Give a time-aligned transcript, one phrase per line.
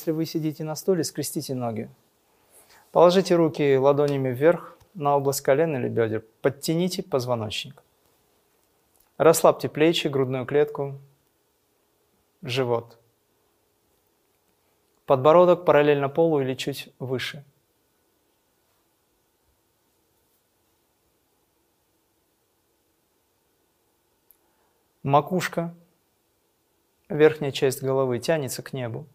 [0.00, 1.90] Если вы сидите на стуле, скрестите ноги.
[2.90, 6.24] Положите руки ладонями вверх на область колен или бедер.
[6.40, 7.82] Подтяните позвоночник.
[9.18, 10.98] Расслабьте плечи, грудную клетку,
[12.40, 12.98] живот.
[15.04, 17.44] Подбородок параллельно полу или чуть выше.
[25.02, 25.74] Макушка,
[27.10, 29.06] верхняя часть головы тянется к небу.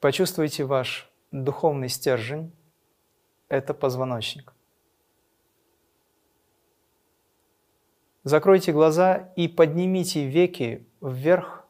[0.00, 2.52] Почувствуйте ваш духовный стержень–
[3.48, 4.54] это позвоночник.
[8.22, 11.66] Закройте глаза и поднимите веки вверх,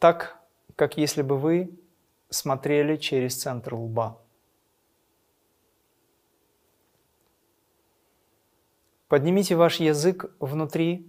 [0.00, 0.40] так,
[0.74, 1.78] как если бы вы
[2.28, 4.20] смотрели через центр лба.
[9.06, 11.08] Поднимите ваш язык внутри,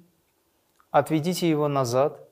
[0.91, 2.29] отведите его назад,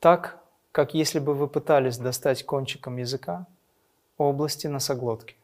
[0.00, 0.43] так,
[0.74, 3.46] как если бы вы пытались достать кончиком языка
[4.18, 5.36] области носоглотки.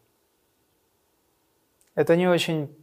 [1.95, 2.77] Это не очень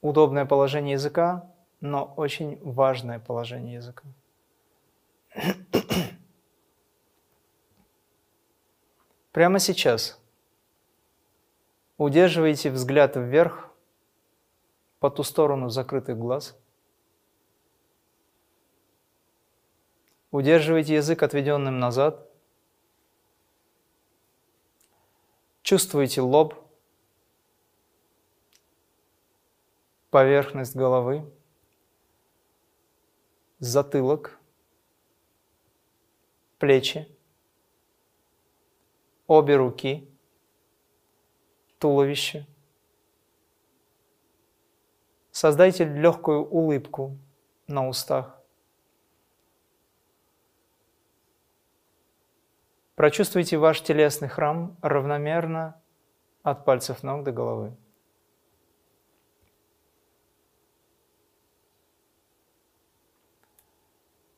[0.00, 4.04] удобное положение языка, но очень важное положение языка.
[9.32, 10.18] Прямо сейчас
[11.98, 13.70] удерживайте взгляд вверх
[14.98, 16.56] по ту сторону закрытых глаз–
[20.30, 22.28] Удерживайте язык отведенным назад.
[25.62, 26.54] Чувствуйте лоб,
[30.10, 31.28] поверхность головы,
[33.58, 34.38] затылок,
[36.58, 37.08] плечи,
[39.26, 40.08] обе руки,
[41.78, 42.46] туловище.
[45.30, 47.18] Создайте легкую улыбку
[47.66, 48.35] на устах.
[52.96, 55.78] Прочувствуйте ваш телесный храм равномерно
[56.42, 57.76] от пальцев ног до головы.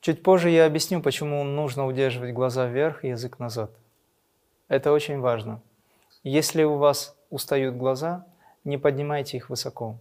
[0.01, 3.71] Чуть позже я объясню, почему нужно удерживать глаза вверх и язык назад.
[4.67, 5.63] Это очень важно.
[6.25, 8.27] Если у вас устают глаза,
[8.65, 10.01] не поднимайте их высоко.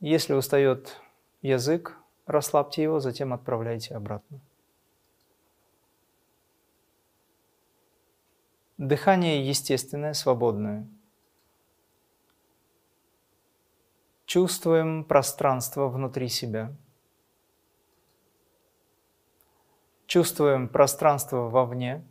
[0.00, 0.98] Если устает
[1.42, 4.40] язык, расслабьте его, затем отправляйте обратно.
[8.78, 10.88] Дыхание естественное, свободное.
[14.24, 16.72] Чувствуем пространство внутри себя.
[20.06, 22.06] Чувствуем пространство вовне.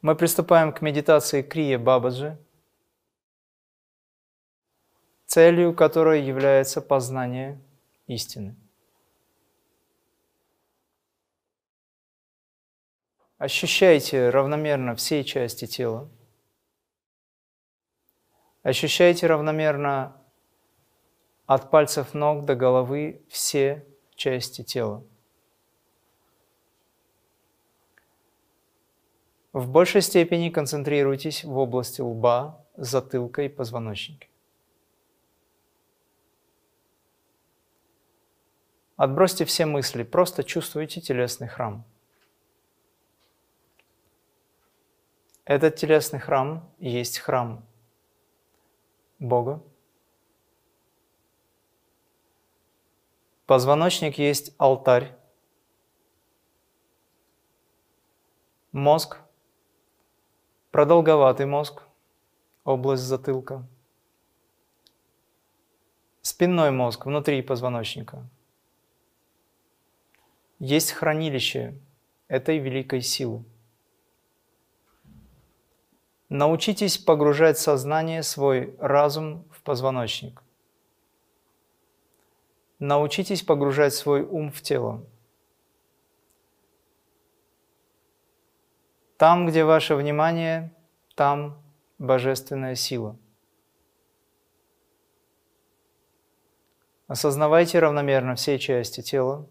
[0.00, 2.38] Мы приступаем к медитации Крия Бабаджи,
[5.26, 7.60] целью которой является познание
[8.06, 8.56] истины.
[13.38, 16.08] Ощущайте равномерно все части тела.
[18.62, 20.16] Ощущайте равномерно
[21.44, 25.04] от пальцев ног до головы все части тела.
[29.52, 34.26] В большей степени концентрируйтесь в области лба, затылка и позвоночника.
[38.96, 41.84] Отбросьте все мысли, просто чувствуйте телесный храм–
[45.46, 47.64] Этот телесный храм есть храм
[49.20, 49.62] Бога.
[53.46, 55.16] Позвоночник есть алтарь.
[58.72, 59.20] Мозг,
[60.72, 61.84] продолговатый мозг,
[62.64, 63.64] область затылка.
[66.22, 68.28] Спинной мозг внутри позвоночника.
[70.58, 71.80] Есть хранилище
[72.26, 73.44] этой великой силы.
[76.28, 80.42] Научитесь погружать сознание, свой разум в позвоночник.
[82.80, 85.04] Научитесь погружать свой ум в тело.
[89.16, 90.74] Там, где ваше внимание,
[91.14, 91.62] там
[91.98, 93.16] божественная сила.
[97.06, 99.48] Осознавайте равномерно все части тела.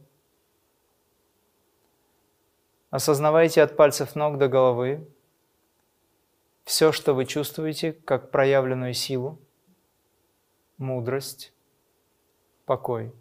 [2.90, 5.08] Осознавайте от пальцев ног до головы
[6.66, 9.40] все, что вы чувствуете, как проявленную силу,
[10.78, 11.54] мудрость,
[12.66, 13.14] покой.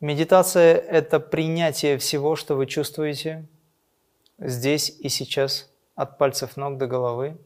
[0.00, 3.48] Медитация– это принятие всего, что вы чувствуете
[4.38, 7.38] здесь и сейчас, от пальцев ног до головы.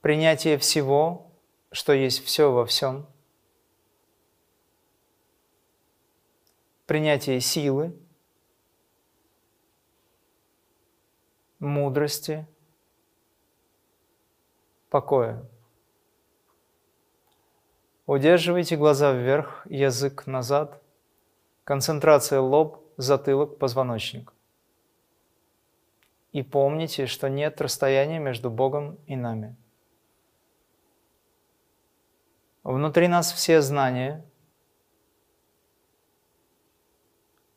[0.00, 1.32] принятие всего,
[1.72, 3.06] что есть все во всем,
[6.86, 7.94] принятие силы,
[11.58, 12.46] мудрости,
[14.88, 15.44] покоя.
[18.06, 20.80] Удерживайте глаза вверх, язык назад,
[21.64, 24.32] концентрация лоб, затылок, позвоночник.
[26.30, 29.56] И помните, что нет расстояния между Богом и нами.
[32.62, 34.24] Внутри нас все знания,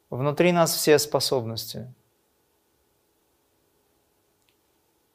[0.09, 1.93] внутри нас все способности.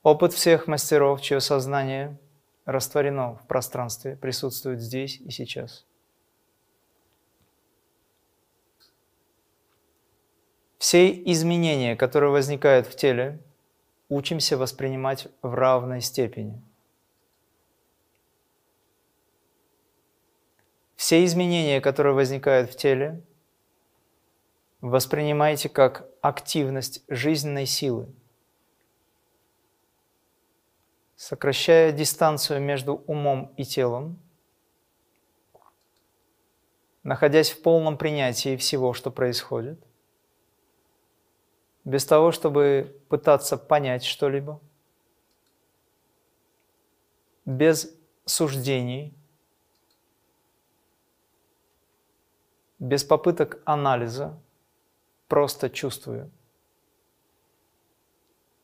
[0.03, 2.19] Опыт всех мастеров, чье сознание–
[2.65, 5.87] растворено в пространстве, присутствует здесь и сейчас.
[10.79, 13.43] Все изменения, которые возникают в теле,
[14.09, 16.63] учимся воспринимать в равной степени.
[20.97, 23.23] Все изменения, которые возникают в теле,
[24.91, 28.15] воспринимайте как активность жизненной силы–
[31.17, 34.19] сокращая дистанцию между умом и телом,
[37.03, 39.83] находясь в полном принятии всего, что происходит,
[41.85, 44.61] без того, чтобы пытаться понять что-либо,
[47.47, 47.91] без
[48.27, 49.15] суждений,
[52.79, 54.39] без попыток анализа,
[55.29, 56.31] просто чувствуя.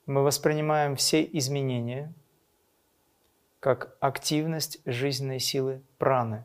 [0.07, 2.13] Мы воспринимаем все изменения–
[3.61, 6.45] как активность жизненной силы праны.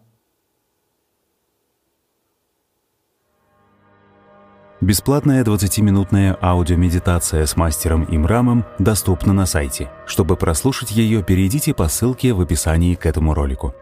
[4.82, 9.90] Бесплатная 20-минутная аудиомедитация с мастером Имрамом доступна на сайте.
[10.06, 13.74] Чтобы прослушать ее, перейдите по ссылке в описании к этому ролику.